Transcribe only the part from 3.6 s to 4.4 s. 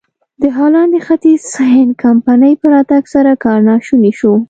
ناشونی شو.